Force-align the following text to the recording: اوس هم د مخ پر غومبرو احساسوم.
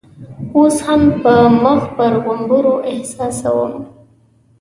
اوس 0.55 0.75
هم 0.87 1.01
د 1.23 1.25
مخ 1.61 1.81
پر 1.97 2.13
غومبرو 2.23 2.73
احساسوم. 2.91 3.73